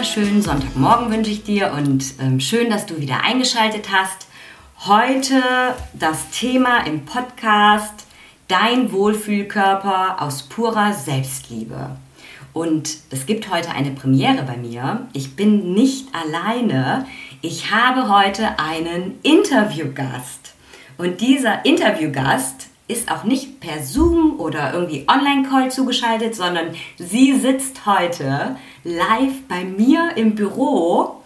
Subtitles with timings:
[0.00, 4.28] Wunderschönen Sonntagmorgen wünsche ich dir und ähm, schön, dass du wieder eingeschaltet hast.
[4.86, 5.42] Heute
[5.92, 8.06] das Thema im Podcast
[8.48, 11.96] Dein Wohlfühlkörper aus purer Selbstliebe.
[12.54, 15.06] Und es gibt heute eine Premiere bei mir.
[15.12, 17.06] Ich bin nicht alleine.
[17.42, 20.54] Ich habe heute einen Interviewgast.
[20.96, 22.59] Und dieser Interviewgast
[22.90, 29.64] ist auch nicht per Zoom oder irgendwie Online-Call zugeschaltet, sondern sie sitzt heute live bei
[29.64, 31.22] mir im Büro.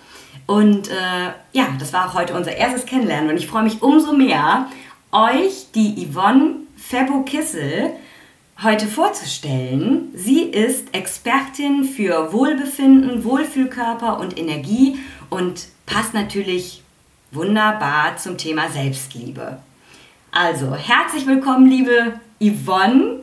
[0.46, 3.30] Und äh, ja, das war auch heute unser erstes Kennenlernen.
[3.30, 4.66] Und ich freue mich umso mehr,
[5.10, 7.92] euch die Yvonne Febo-Kissel
[8.62, 10.10] heute vorzustellen.
[10.14, 14.98] Sie ist Expertin für Wohlbefinden, Wohlfühlkörper und Energie
[15.30, 16.82] und passt natürlich
[17.32, 19.58] wunderbar zum Thema Selbstliebe.
[20.36, 23.20] Also, herzlich willkommen, liebe Yvonne.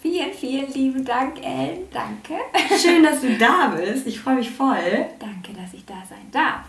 [0.00, 1.88] Vielen, vielen lieben Dank, Ellen.
[1.92, 2.34] Danke.
[2.80, 4.06] Schön, dass du da bist.
[4.06, 5.06] Ich freue mich voll.
[5.18, 6.60] Danke, dass ich da sein darf.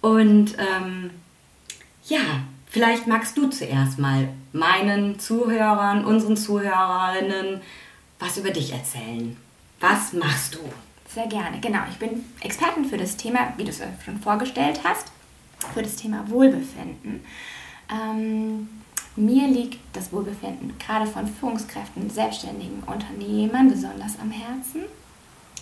[0.00, 1.10] Und ähm,
[2.06, 2.20] ja,
[2.70, 7.60] vielleicht magst du zuerst mal meinen Zuhörern, unseren Zuhörerinnen
[8.18, 9.36] was über dich erzählen.
[9.80, 10.60] Was machst du?
[11.12, 11.60] Sehr gerne.
[11.60, 15.12] Genau, ich bin Expertin für das Thema, wie du es schon vorgestellt hast,
[15.74, 17.22] für das Thema Wohlbefinden.
[17.90, 18.68] Ähm,
[19.16, 24.82] mir liegt das Wohlbefinden gerade von Führungskräften, selbstständigen Unternehmern besonders am Herzen.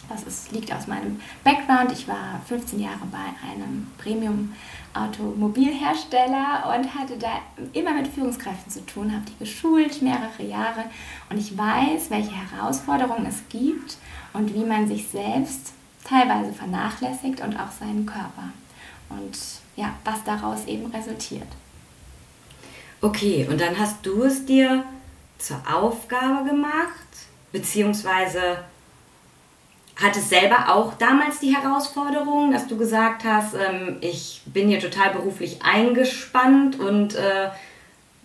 [0.09, 1.93] Das ist, liegt aus meinem Background.
[1.93, 7.39] Ich war 15 Jahre bei einem Premium-Automobilhersteller und hatte da
[7.73, 10.85] immer mit Führungskräften zu tun, habe die geschult mehrere Jahre
[11.31, 13.97] und ich weiß, welche Herausforderungen es gibt
[14.35, 15.73] und wie man sich selbst
[16.05, 18.51] teilweise vernachlässigt und auch seinen Körper.
[19.09, 19.39] Und
[19.77, 21.49] ja, was daraus eben resultiert.
[23.05, 24.83] Okay, und dann hast du es dir
[25.37, 26.89] zur Aufgabe gemacht,
[27.53, 28.65] beziehungsweise
[30.03, 35.13] hattest selber auch damals die Herausforderung, dass du gesagt hast, ähm, ich bin hier total
[35.13, 37.51] beruflich eingespannt und äh,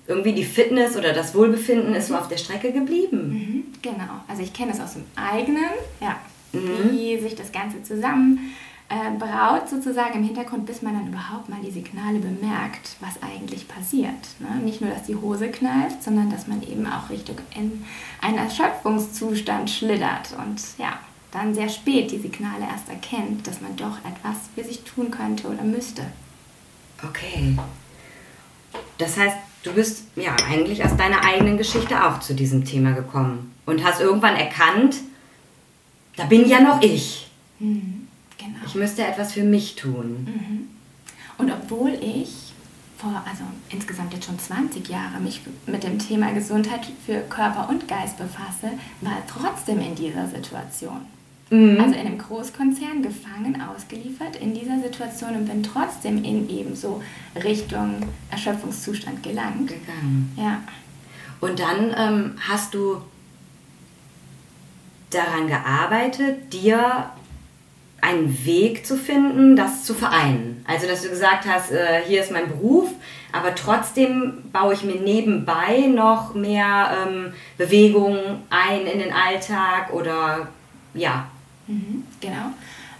[0.07, 3.33] irgendwie die Fitness oder das Wohlbefinden ist so auf der Strecke geblieben.
[3.33, 6.15] Mhm, genau, also ich kenne es aus dem eigenen, ja,
[6.53, 6.91] mhm.
[6.91, 8.55] wie sich das Ganze zusammen
[8.89, 13.67] äh, braut sozusagen im Hintergrund, bis man dann überhaupt mal die Signale bemerkt, was eigentlich
[13.67, 14.09] passiert.
[14.39, 14.63] Ne?
[14.63, 17.85] Nicht nur, dass die Hose knallt, sondern dass man eben auch Richtung in
[18.21, 20.99] einen Erschöpfungszustand schlittert und ja,
[21.31, 25.47] dann sehr spät die Signale erst erkennt, dass man doch etwas für sich tun könnte
[25.47, 26.01] oder müsste.
[27.07, 27.55] Okay.
[28.97, 33.53] Das heißt, du bist ja eigentlich aus deiner eigenen Geschichte auch zu diesem Thema gekommen
[33.67, 34.95] und hast irgendwann erkannt,
[36.17, 37.29] da bin ja noch ich.
[37.59, 38.08] Mhm.
[38.53, 38.65] Genau.
[38.65, 40.25] Ich müsste etwas für mich tun.
[40.25, 40.67] Mhm.
[41.37, 42.53] Und obwohl ich
[42.97, 47.87] vor, also insgesamt jetzt schon 20 Jahre mich mit dem Thema Gesundheit für Körper und
[47.87, 51.01] Geist befasse, war trotzdem in dieser Situation.
[51.49, 51.79] Mhm.
[51.79, 57.01] Also in einem Großkonzern gefangen, ausgeliefert in dieser Situation und bin trotzdem in eben so
[57.41, 59.69] Richtung Erschöpfungszustand gelangt.
[59.69, 60.33] Gegangen.
[60.35, 60.61] Ja.
[61.39, 62.97] Und dann ähm, hast du
[65.09, 67.09] daran gearbeitet, dir
[68.01, 70.63] einen Weg zu finden, das zu vereinen.
[70.67, 72.89] Also, dass du gesagt hast, äh, hier ist mein Beruf,
[73.31, 78.17] aber trotzdem baue ich mir nebenbei noch mehr ähm, Bewegung
[78.49, 80.47] ein in den Alltag oder
[80.93, 81.27] ja.
[81.67, 82.53] Mhm, genau.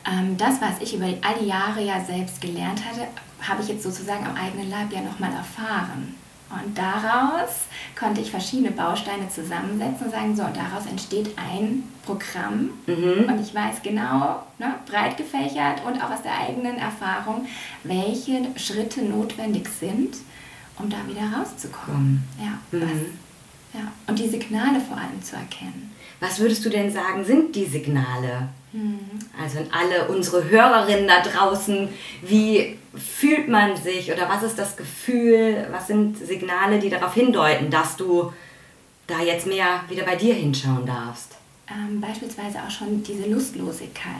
[0.05, 3.07] Ähm, das, was ich über all die Jahre ja selbst gelernt hatte,
[3.41, 6.15] habe ich jetzt sozusagen am eigenen Leib ja nochmal erfahren.
[6.49, 7.65] Und daraus
[7.97, 12.71] konnte ich verschiedene Bausteine zusammensetzen und sagen, so, daraus entsteht ein Programm.
[12.87, 13.25] Mhm.
[13.27, 17.45] Und ich weiß genau, ne, breit gefächert und auch aus der eigenen Erfahrung,
[17.83, 20.17] welche Schritte notwendig sind,
[20.79, 22.23] um da wieder rauszukommen.
[22.37, 22.43] Mhm.
[22.43, 25.91] Ja, was, ja, und die Signale vor allem zu erkennen.
[26.19, 28.49] Was würdest du denn sagen, sind die Signale?
[28.73, 28.99] Mhm.
[29.41, 31.89] Also alle unsere Hörerinnen da draußen,
[32.21, 37.69] wie fühlt man sich oder was ist das Gefühl, was sind Signale, die darauf hindeuten,
[37.69, 38.33] dass du
[39.07, 41.37] da jetzt mehr wieder bei dir hinschauen darfst?
[41.69, 44.13] Ähm, beispielsweise auch schon diese Lustlosigkeit.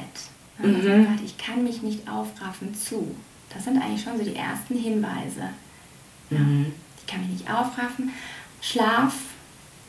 [0.62, 1.06] Also mhm.
[1.06, 3.16] grad, ich kann mich nicht aufraffen zu.
[3.54, 5.50] Das sind eigentlich schon so die ersten Hinweise.
[6.30, 6.74] Mhm.
[6.98, 8.12] Ich kann mich nicht aufraffen.
[8.62, 9.14] Schlaf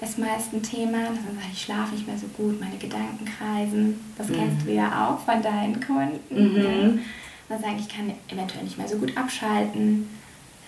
[0.08, 0.98] ist meist ein Thema.
[0.98, 4.00] Dass man sagt, ich schlafe nicht mehr so gut, meine Gedanken kreisen.
[4.16, 4.34] Das mhm.
[4.34, 6.18] kennst du ja auch von deinen Kunden.
[6.30, 7.00] Mhm.
[7.48, 10.08] Man sagt, ich kann eventuell nicht mehr so gut abschalten.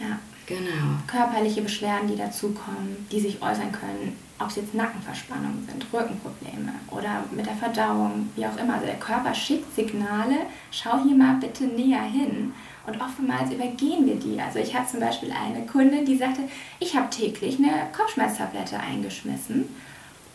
[0.00, 0.19] Ja.
[0.46, 0.99] Genau.
[1.06, 7.25] Körperliche Beschwerden, die dazukommen, die sich äußern können, ob es jetzt Nackenverspannungen sind, Rückenprobleme oder
[7.31, 8.75] mit der Verdauung, wie auch immer.
[8.75, 12.52] Also der Körper schickt Signale, schau hier mal bitte näher hin.
[12.87, 14.40] Und oftmals übergehen wir die.
[14.40, 16.43] Also ich habe zum Beispiel eine Kundin, die sagte,
[16.81, 19.69] ich habe täglich eine Kopfschmerztablette eingeschmissen.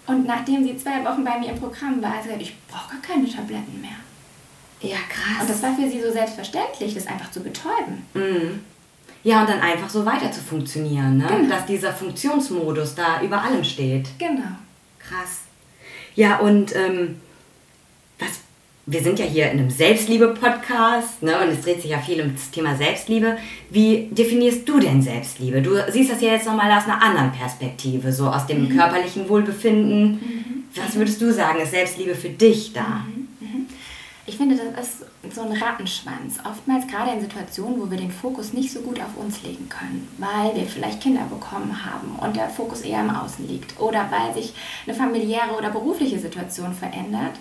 [0.05, 3.01] Und nachdem sie zwei Wochen bei mir im Programm war, sie gesagt, ich brauche gar
[3.01, 3.91] keine Tabletten mehr.
[4.79, 5.41] Ja, krass.
[5.41, 8.05] Und das war für sie so selbstverständlich, das einfach zu betäuben.
[8.13, 8.61] Mhm.
[9.23, 11.27] Ja, und dann einfach so weiter zu funktionieren, ne?
[11.27, 11.49] Genau.
[11.49, 14.07] dass dieser Funktionsmodus da über allem steht.
[14.19, 14.55] Genau.
[14.99, 15.41] Krass.
[16.15, 17.19] Ja, und ähm,
[18.89, 21.37] wir sind ja hier in einem Selbstliebe-Podcast ne?
[21.41, 23.37] und es dreht sich ja viel um das Thema Selbstliebe.
[23.69, 25.61] Wie definierst du denn Selbstliebe?
[25.61, 28.77] Du siehst das ja jetzt nochmal aus einer anderen Perspektive, so aus dem mhm.
[28.77, 30.11] körperlichen Wohlbefinden.
[30.11, 30.63] Mhm.
[30.73, 33.03] Was würdest du sagen, ist Selbstliebe für dich da?
[33.05, 33.27] Mhm.
[33.41, 33.65] mhm.
[34.25, 36.39] Ich finde, das ist so ein Rattenschwanz.
[36.49, 40.07] Oftmals gerade in Situationen, wo wir den Fokus nicht so gut auf uns legen können,
[40.17, 44.33] weil wir vielleicht Kinder bekommen haben und der Fokus eher im Außen liegt oder weil
[44.33, 44.53] sich
[44.85, 47.33] eine familiäre oder berufliche Situation verändert,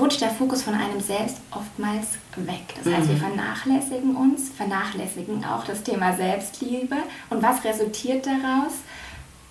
[0.00, 2.06] rutscht der Fokus von einem selbst oftmals
[2.36, 2.74] weg.
[2.82, 3.20] Das heißt, wir mhm.
[3.20, 6.96] vernachlässigen uns, vernachlässigen auch das Thema Selbstliebe.
[7.30, 8.72] Und was resultiert daraus?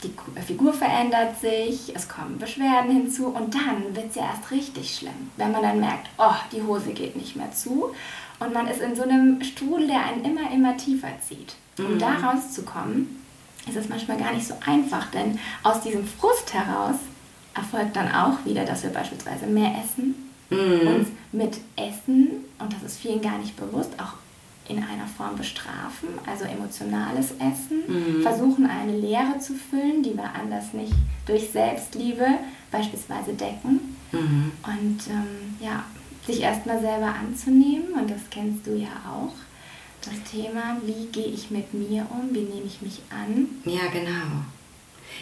[0.04, 4.96] die Figur verändert sich, es kommen Beschwerden hinzu und dann wird es ja erst richtig
[4.96, 7.94] schlimm, wenn man dann merkt, oh, die Hose geht nicht mehr zu
[8.40, 11.56] und man ist in so einem Stuhl, der einen immer, immer tiefer zieht.
[11.78, 12.00] Um mhm.
[12.00, 13.24] da rauszukommen,
[13.68, 16.96] ist es manchmal gar nicht so einfach, denn aus diesem Frust heraus
[17.56, 20.16] erfolgt dann auch wieder, dass wir beispielsweise mehr essen,
[20.50, 20.88] mhm.
[20.88, 24.14] uns mit Essen, und das ist vielen gar nicht bewusst, auch
[24.68, 28.22] in einer Form bestrafen, also emotionales Essen, mhm.
[28.22, 30.94] versuchen eine Leere zu füllen, die wir anders nicht
[31.26, 32.26] durch Selbstliebe
[32.72, 33.96] beispielsweise decken.
[34.12, 34.52] Mhm.
[34.64, 35.84] Und ähm, ja,
[36.26, 39.34] sich erstmal selber anzunehmen, und das kennst du ja auch.
[40.02, 43.48] Das Thema, wie gehe ich mit mir um, wie nehme ich mich an?
[43.66, 44.46] Ja, genau.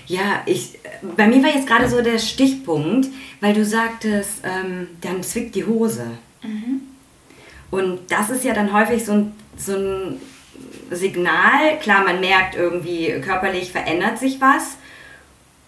[0.08, 0.80] Ja, ich,
[1.16, 3.10] bei mir war jetzt gerade so der Stichpunkt,
[3.42, 6.06] weil du sagtest, ähm, dann zwickt die Hose.
[6.42, 6.82] Mhm.
[7.72, 10.22] Und das ist ja dann häufig so ein, so ein
[10.92, 11.80] Signal.
[11.82, 14.78] Klar, man merkt irgendwie, körperlich verändert sich was.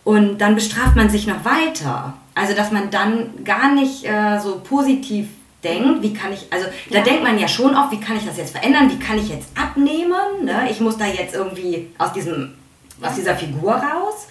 [0.03, 2.13] Und dann bestraft man sich noch weiter.
[2.35, 5.27] Also, dass man dann gar nicht äh, so positiv
[5.65, 7.03] denkt, wie kann ich, also da ja.
[7.03, 9.49] denkt man ja schon oft, wie kann ich das jetzt verändern, wie kann ich jetzt
[9.57, 10.67] abnehmen, ne?
[10.69, 12.53] ich muss da jetzt irgendwie aus, diesem,
[13.01, 14.27] aus dieser Figur raus.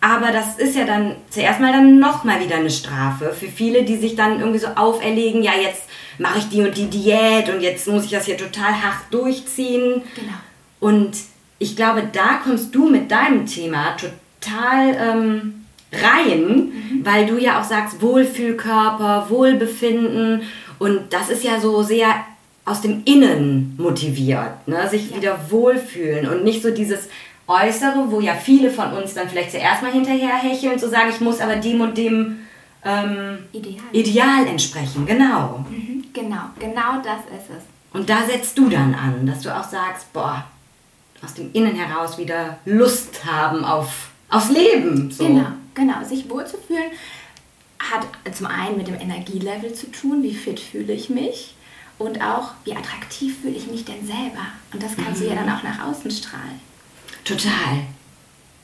[0.00, 3.96] Aber das ist ja dann zuerst mal dann nochmal wieder eine Strafe für viele, die
[3.96, 5.82] sich dann irgendwie so auferlegen, ja jetzt
[6.18, 10.02] mache ich die und die Diät und jetzt muss ich das hier total hart durchziehen.
[10.14, 10.32] Genau.
[10.80, 11.16] Und
[11.58, 17.04] ich glaube, da kommst du mit deinem Thema total ähm, rein, mhm.
[17.04, 20.42] weil du ja auch sagst, Wohlfühlkörper, Wohlbefinden
[20.78, 22.08] und das ist ja so sehr
[22.64, 24.88] aus dem Innen motiviert, ne?
[24.88, 25.16] sich ja.
[25.16, 27.08] wieder wohlfühlen und nicht so dieses
[27.46, 31.20] Äußere, wo ja viele von uns dann vielleicht zuerst mal hinterher hecheln, zu sagen, ich
[31.20, 32.38] muss aber dem und dem
[32.84, 33.84] ähm, Ideal.
[33.92, 35.64] Ideal entsprechen, genau.
[35.70, 37.64] Mhm, genau, genau das ist es.
[37.92, 40.44] Und da setzt du dann an, dass du auch sagst, boah,
[41.22, 45.10] aus dem Innen heraus wieder Lust haben auf, aufs Leben.
[45.10, 45.26] So.
[45.26, 46.02] Genau, genau.
[46.04, 46.90] Sich wohlzufühlen
[47.78, 51.54] hat zum einen mit dem Energielevel zu tun, wie fit fühle ich mich
[51.98, 54.46] und auch, wie attraktiv fühle ich mich denn selber.
[54.72, 55.24] Und das kannst mhm.
[55.24, 55.46] du ja mhm.
[55.46, 56.60] dann auch nach außen strahlen.
[57.24, 57.78] Total.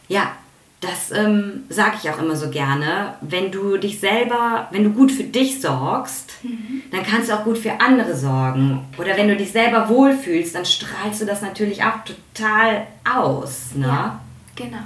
[0.09, 0.33] Ja,
[0.81, 3.15] das ähm, sage ich auch immer so gerne.
[3.21, 6.83] Wenn du dich selber, wenn du gut für dich sorgst, mhm.
[6.93, 8.85] dann kannst du auch gut für andere sorgen.
[8.97, 13.75] Oder wenn du dich selber wohlfühlst, dann strahlst du das natürlich auch total aus.
[13.75, 13.87] Ne?
[13.87, 14.21] Ja,
[14.55, 14.79] genau.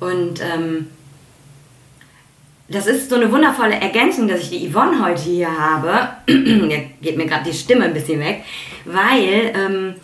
[0.00, 0.86] Und ähm,
[2.68, 6.08] das ist so eine wundervolle Ergänzung, dass ich die Yvonne heute hier habe.
[6.26, 8.42] Jetzt geht mir gerade die Stimme ein bisschen weg,
[8.86, 9.94] weil ähm,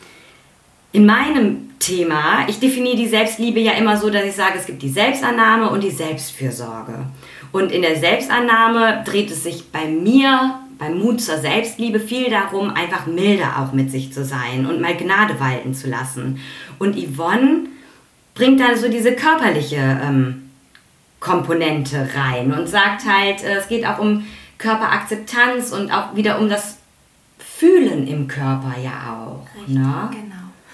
[0.92, 2.46] in meinem Thema.
[2.46, 5.82] Ich definiere die Selbstliebe ja immer so, dass ich sage, es gibt die Selbstannahme und
[5.82, 7.06] die Selbstfürsorge.
[7.52, 12.70] Und in der Selbstannahme dreht es sich bei mir, beim Mut zur Selbstliebe, viel darum,
[12.70, 16.38] einfach milder auch mit sich zu sein und mal Gnade walten zu lassen.
[16.78, 17.66] Und Yvonne
[18.34, 20.50] bringt da so diese körperliche ähm,
[21.18, 24.26] Komponente rein und sagt halt, äh, es geht auch um
[24.58, 26.76] Körperakzeptanz und auch wieder um das
[27.38, 29.46] Fühlen im Körper ja auch.
[29.58, 30.10] Richtig, ne?
[30.12, 30.29] genau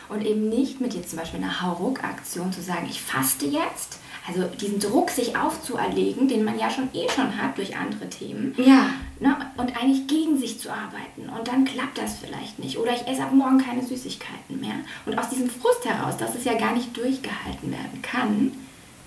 [0.08, 3.98] und eben nicht mit jetzt zum Beispiel einer Hauruck-Aktion zu sagen, ich faste jetzt,
[4.28, 8.54] also diesen Druck sich aufzuerlegen, den man ja schon eh schon hat durch andere Themen.
[8.58, 8.90] Ja.
[9.20, 11.28] Ne, und eigentlich gegen sich zu arbeiten.
[11.28, 12.76] Und dann klappt das vielleicht nicht.
[12.78, 14.74] Oder ich esse ab morgen keine Süßigkeiten mehr.
[15.06, 18.52] Und aus diesem Frust heraus, dass es ja gar nicht durchgehalten werden kann,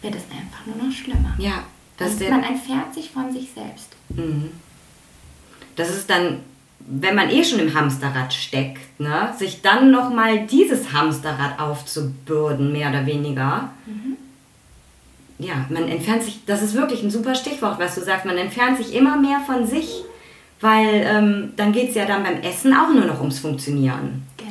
[0.01, 1.35] wird es einfach nur noch schlimmer.
[1.37, 1.63] Ja,
[1.97, 3.89] das Und man entfernt sich von sich selbst.
[4.09, 4.51] Mhm.
[5.75, 6.39] Das ist dann,
[6.91, 12.89] wenn man eh schon im Hamsterrad steckt, ne, sich dann nochmal dieses Hamsterrad aufzubürden, mehr
[12.89, 13.69] oder weniger.
[13.85, 14.17] Mhm.
[15.37, 18.77] Ja, man entfernt sich, das ist wirklich ein super Stichwort, was du sagst, man entfernt
[18.77, 20.03] sich immer mehr von sich,
[20.61, 24.23] weil ähm, dann geht es ja dann beim Essen auch nur noch ums Funktionieren.
[24.35, 24.49] Genau.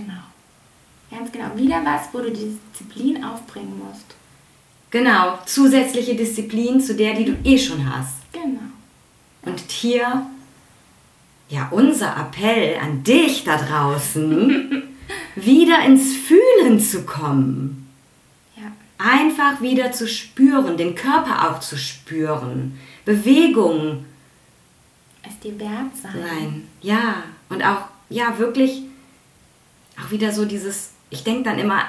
[1.11, 1.47] Ganz genau.
[1.57, 4.14] Wieder was, wo du die Disziplin aufbringen musst.
[4.90, 8.14] Genau, zusätzliche Disziplin zu der, die du eh schon hast.
[8.33, 8.61] Genau.
[9.42, 10.26] Und hier,
[11.49, 14.83] ja, unser Appell an dich da draußen,
[15.35, 17.88] wieder ins Fühlen zu kommen.
[18.57, 18.71] Ja.
[18.99, 22.78] Einfach wieder zu spüren, den Körper auch zu spüren.
[23.05, 24.05] Bewegung.
[25.23, 26.12] Es dir wert sein.
[26.21, 27.23] Nein, ja.
[27.49, 28.83] Und auch, ja, wirklich,
[29.99, 31.83] auch wieder so dieses, ich denke dann immer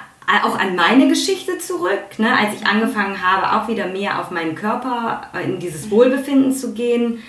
[0.44, 4.56] auch an meine Geschichte zurück, ne, als ich angefangen habe, auch wieder mehr auf meinen
[4.56, 7.24] Körper, äh, in dieses Wohlbefinden zu gehen,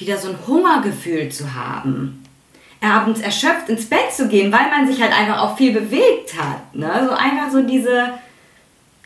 [0.00, 2.22] wieder so ein Hungergefühl zu haben.
[2.80, 6.74] Abends erschöpft ins Bett zu gehen, weil man sich halt einfach auch viel bewegt hat.
[6.74, 7.06] Ne?
[7.06, 8.14] So einfach so diese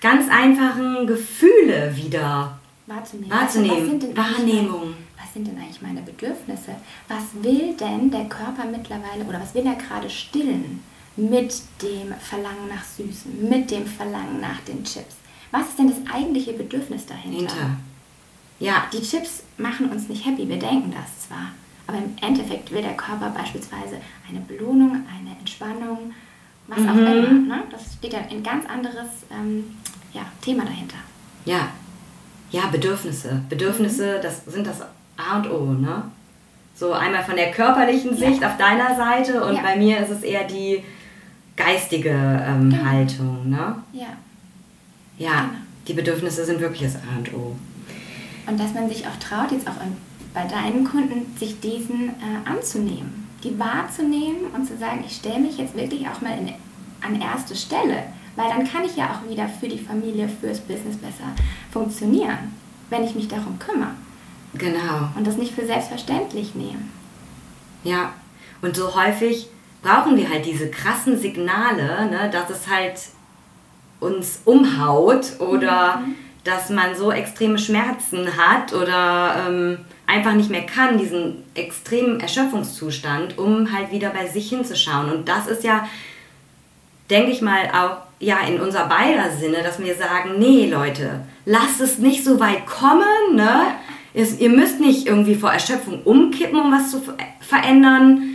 [0.01, 3.31] ganz einfachen Gefühle wieder wahrzunehmen.
[3.31, 4.01] wahrzunehmen.
[4.15, 4.95] Was Wahrnehmung.
[5.21, 6.77] Was sind denn eigentlich meine Bedürfnisse?
[7.09, 10.81] Was will denn der Körper mittlerweile oder was will er gerade stillen?
[11.17, 15.17] mit dem Verlangen nach Süßen, mit dem Verlangen nach den Chips.
[15.51, 17.55] Was ist denn das eigentliche Bedürfnis dahinter?
[17.55, 17.77] Hinter.
[18.61, 21.53] Ja, die Chips machen uns nicht happy, wir denken das zwar,
[21.87, 23.97] aber im Endeffekt will der Körper beispielsweise
[24.29, 26.13] eine Belohnung, eine Entspannung,
[26.69, 26.89] was mhm.
[26.89, 27.57] auch immer.
[27.57, 27.63] Ne?
[27.71, 29.77] Das steht ja ein ganz anderes ähm,
[30.13, 30.97] ja, Thema dahinter.
[31.45, 31.69] Ja,
[32.51, 33.43] ja, Bedürfnisse.
[33.49, 34.23] Bedürfnisse, mhm.
[34.23, 34.81] das sind das
[35.17, 36.05] A und O, ne?
[36.77, 38.51] So einmal von der körperlichen Sicht ja.
[38.51, 39.63] auf deiner Seite und ja.
[39.63, 40.83] bei mir ist es eher die
[41.57, 42.85] geistige ähm, genau.
[42.85, 43.77] Haltung, ne?
[43.93, 44.07] Ja.
[45.19, 45.53] Ja, genau.
[45.87, 47.57] die Bedürfnisse sind wirklich das A und O.
[48.47, 49.75] Und dass man sich auch traut, jetzt auch
[50.35, 55.59] bei deinen Kunden, sich diesen äh, anzunehmen, die wahrzunehmen und zu sagen, ich stelle mich
[55.59, 56.53] jetzt wirklich auch mal in,
[57.01, 58.03] an erste Stelle,
[58.37, 61.31] weil dann kann ich ja auch wieder für die Familie, fürs Business besser
[61.71, 62.53] funktionieren,
[62.91, 63.93] wenn ich mich darum kümmere.
[64.55, 65.09] Genau.
[65.17, 66.83] Und das nicht für selbstverständlich nehme.
[67.85, 68.13] Ja,
[68.63, 69.49] und so häufig
[69.83, 72.99] brauchen wir halt diese krassen Signale, ne, dass es halt
[74.01, 76.15] uns umhaut oder mhm.
[76.45, 83.39] Dass man so extreme Schmerzen hat oder ähm, einfach nicht mehr kann, diesen extremen Erschöpfungszustand,
[83.39, 85.11] um halt wieder bei sich hinzuschauen.
[85.11, 85.89] Und das ist ja,
[87.11, 91.81] denke ich mal, auch ja in unser beider Sinne, dass wir sagen, nee Leute, lasst
[91.81, 93.67] es nicht so weit kommen, ne?
[94.15, 97.03] Ihr müsst nicht irgendwie vor Erschöpfung umkippen, um was zu
[97.41, 98.35] verändern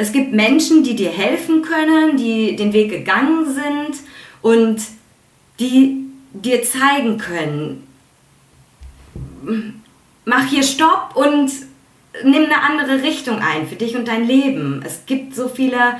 [0.00, 4.00] es gibt Menschen, die dir helfen können, die den Weg gegangen sind
[4.40, 4.80] und
[5.58, 7.86] die dir zeigen können,
[10.24, 11.50] mach hier Stopp und
[12.24, 14.82] nimm eine andere Richtung ein für dich und dein Leben.
[14.84, 15.96] Es gibt so viele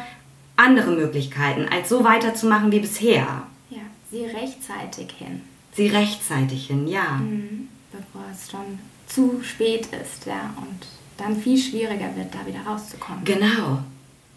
[0.56, 3.42] andere Möglichkeiten, als so weiterzumachen wie bisher.
[3.70, 5.42] Ja, sieh rechtzeitig hin.
[5.74, 7.18] Sieh rechtzeitig hin, ja.
[7.20, 12.60] Mhm, bevor es schon zu spät ist, ja, und dann viel schwieriger wird, da wieder
[12.66, 13.24] rauszukommen.
[13.24, 13.78] Genau.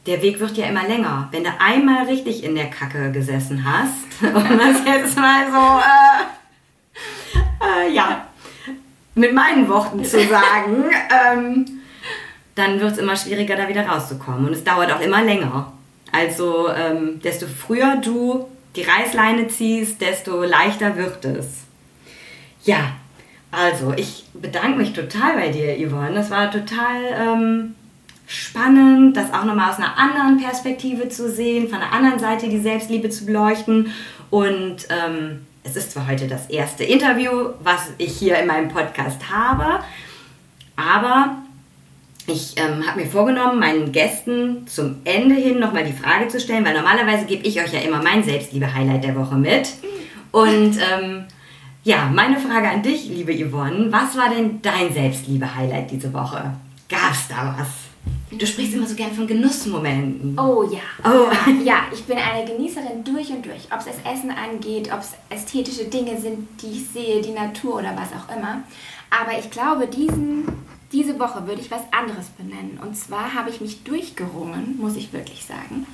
[0.05, 1.27] Der Weg wird ja immer länger.
[1.31, 5.79] Wenn du einmal richtig in der Kacke gesessen hast, um das jetzt mal so,
[7.39, 8.25] äh, äh, ja,
[9.13, 10.86] mit meinen Worten zu sagen,
[11.34, 11.65] ähm,
[12.55, 14.48] dann wird es immer schwieriger, da wieder rauszukommen.
[14.48, 15.72] Und es dauert auch immer länger.
[16.12, 21.63] Also, ähm, desto früher du die Reißleine ziehst, desto leichter wird es.
[22.63, 22.96] Ja,
[23.51, 26.13] also ich bedanke mich total bei dir, Yvonne.
[26.13, 27.75] Das war total ähm,
[28.31, 32.59] spannend, das auch nochmal aus einer anderen Perspektive zu sehen, von der anderen Seite die
[32.59, 33.91] Selbstliebe zu beleuchten.
[34.29, 39.29] Und ähm, es ist zwar heute das erste Interview, was ich hier in meinem Podcast
[39.29, 39.83] habe,
[40.77, 41.38] aber
[42.27, 46.63] ich ähm, habe mir vorgenommen, meinen Gästen zum Ende hin nochmal die Frage zu stellen,
[46.63, 49.69] weil normalerweise gebe ich euch ja immer mein Selbstliebe-Highlight der Woche mit.
[50.31, 51.25] Und ähm,
[51.83, 56.53] ja, meine Frage an dich, liebe Yvonne, was war denn dein Selbstliebe-Highlight diese Woche?
[56.88, 57.80] Gab es da was?
[58.31, 60.39] Du sprichst immer so gern von Genussmomenten.
[60.39, 60.79] Oh ja.
[61.03, 61.31] Oh.
[61.63, 63.67] Ja, ich bin eine Genießerin durch und durch.
[63.71, 67.75] Ob es das Essen angeht, ob es ästhetische Dinge sind, die ich sehe, die Natur
[67.75, 68.63] oder was auch immer.
[69.09, 70.47] Aber ich glaube, diesen,
[70.91, 72.79] diese Woche würde ich was anderes benennen.
[72.81, 75.85] Und zwar habe ich mich durchgerungen, muss ich wirklich sagen,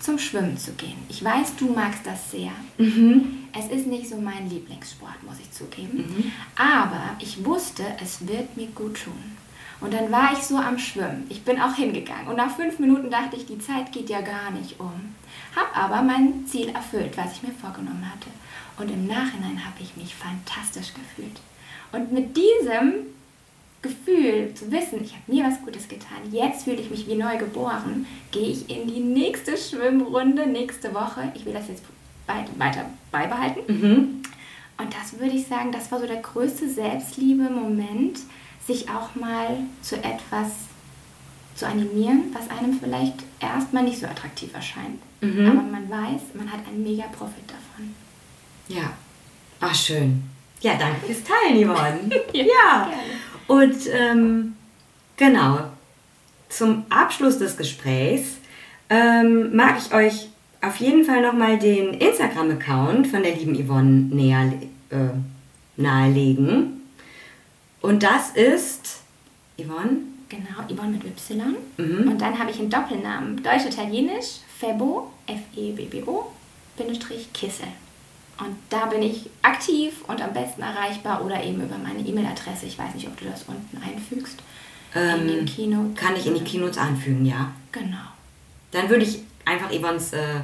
[0.00, 0.96] zum Schwimmen zu gehen.
[1.08, 2.52] Ich weiß, du magst das sehr.
[2.78, 3.46] Mhm.
[3.56, 5.98] Es ist nicht so mein Lieblingssport, muss ich zugeben.
[5.98, 6.32] Mhm.
[6.56, 9.36] Aber ich wusste, es wird mir gut tun.
[9.80, 11.26] Und dann war ich so am Schwimmen.
[11.28, 12.28] Ich bin auch hingegangen.
[12.28, 15.14] Und nach fünf Minuten dachte ich, die Zeit geht ja gar nicht um.
[15.54, 18.30] Hab aber mein Ziel erfüllt, was ich mir vorgenommen hatte.
[18.78, 21.40] Und im Nachhinein habe ich mich fantastisch gefühlt.
[21.92, 23.06] Und mit diesem
[23.82, 27.36] Gefühl zu wissen, ich habe mir was Gutes getan, jetzt fühle ich mich wie neu
[27.36, 31.30] geboren, gehe ich in die nächste Schwimmrunde nächste Woche.
[31.34, 31.84] Ich will das jetzt
[32.26, 33.60] weiter beibehalten.
[33.68, 34.22] Mhm.
[34.78, 38.20] Und das würde ich sagen, das war so der größte Selbstliebe-Moment,
[38.66, 40.50] sich auch mal zu etwas
[41.54, 45.00] zu animieren, was einem vielleicht erstmal nicht so attraktiv erscheint.
[45.20, 45.46] Mhm.
[45.46, 47.94] Aber man weiß, man hat einen mega Profit davon.
[48.68, 48.92] Ja.
[49.60, 50.22] Ach, schön.
[50.60, 52.22] Ja, danke fürs Teilen, Yvonne.
[52.32, 52.44] ja.
[52.44, 52.92] ja.
[53.46, 54.56] Und ähm,
[55.16, 55.60] genau,
[56.48, 58.38] zum Abschluss des Gesprächs
[58.90, 60.28] ähm, mag ich euch
[60.62, 64.52] auf jeden Fall nochmal den Instagram-Account von der lieben Yvonne näher,
[64.90, 64.96] äh,
[65.76, 66.83] nahelegen.
[67.84, 69.02] Und das ist
[69.58, 69.98] Yvonne?
[70.30, 71.54] Genau, Yvonne mit Y.
[71.76, 72.08] Mhm.
[72.08, 73.42] Und dann habe ich einen Doppelnamen.
[73.42, 76.32] Deutsch-Italienisch, Febo, F-E-B-B-O,
[76.78, 77.66] Bindestrich Kissel.
[78.38, 82.64] Und da bin ich aktiv und am besten erreichbar oder eben über meine E-Mail-Adresse.
[82.64, 84.38] Ich weiß nicht, ob du das unten einfügst.
[84.94, 86.02] Ähm, in den Keynotes.
[86.02, 87.52] Kann ich in die Keynotes anfügen, ja.
[87.70, 87.98] Genau.
[88.70, 90.40] Dann würde ich einfach Yvonnes äh,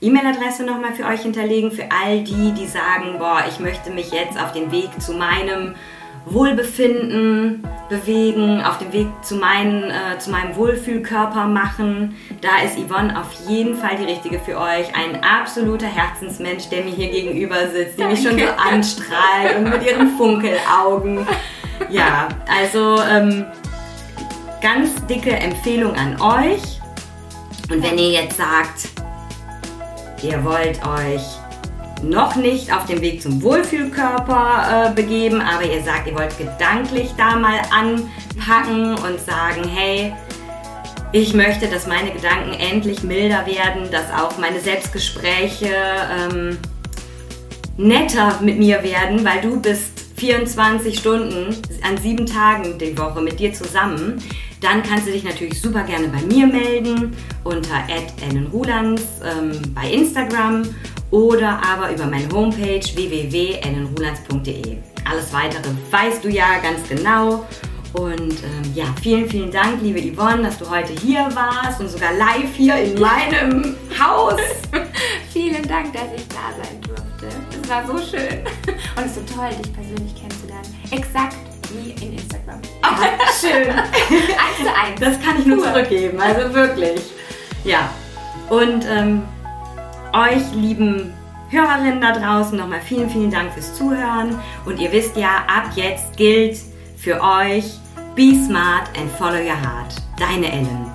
[0.00, 4.38] E-Mail-Adresse nochmal für euch hinterlegen, für all die, die sagen, boah, ich möchte mich jetzt
[4.38, 5.74] auf den Weg zu meinem
[6.26, 12.16] Wohlbefinden bewegen, auf dem Weg zu, meinen, äh, zu meinem Wohlfühlkörper machen.
[12.40, 14.94] Da ist Yvonne auf jeden Fall die richtige für euch.
[14.94, 19.82] Ein absoluter Herzensmensch, der mir hier gegenüber sitzt, die mich schon so anstrahlt und mit
[19.84, 21.26] ihren Funkelaugen.
[21.90, 23.46] Ja, also ähm,
[24.60, 26.80] ganz dicke Empfehlung an euch.
[27.70, 28.88] Und wenn ihr jetzt sagt,
[30.22, 31.37] ihr wollt euch
[32.02, 37.10] noch nicht auf dem Weg zum Wohlfühlkörper äh, begeben, aber ihr sagt, ihr wollt gedanklich
[37.16, 40.12] da mal anpacken und sagen, hey,
[41.12, 45.74] ich möchte, dass meine Gedanken endlich milder werden, dass auch meine Selbstgespräche
[46.30, 46.58] ähm,
[47.76, 53.38] netter mit mir werden, weil du bist 24 Stunden an sieben Tagen die Woche mit
[53.38, 54.22] dir zusammen,
[54.60, 57.84] dann kannst du dich natürlich super gerne bei mir melden unter
[58.22, 60.62] @ellenrulands ähm, bei Instagram
[61.10, 64.76] oder aber über meine Homepage www.ellenrulands.de.
[65.04, 67.46] Alles weitere weißt du ja ganz genau.
[67.94, 72.12] Und ähm, ja, vielen, vielen Dank, liebe Yvonne, dass du heute hier warst und sogar
[72.12, 74.40] live hier in meinem Haus.
[75.32, 77.28] vielen Dank, dass ich da sein durfte.
[77.62, 78.40] Es war so schön.
[78.96, 80.76] Und es ist so toll, dich persönlich kennenzulernen.
[80.90, 82.60] Exakt wie in Instagram.
[82.82, 82.96] Oh,
[83.40, 83.70] schön.
[83.70, 85.00] eins zu eins.
[85.00, 87.00] Das kann ich nur zurückgeben, also wirklich.
[87.64, 87.90] Ja.
[88.48, 89.22] Und ähm,
[90.12, 91.12] euch lieben
[91.50, 94.38] Hörerinnen da draußen nochmal vielen, vielen Dank fürs Zuhören.
[94.64, 96.58] Und ihr wisst ja, ab jetzt gilt
[96.96, 97.64] für euch
[98.14, 99.94] Be smart and follow your heart.
[100.18, 100.87] Deine Ellen.